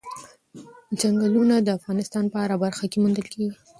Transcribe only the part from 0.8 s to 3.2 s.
چنګلونه د افغانستان په هره برخه کې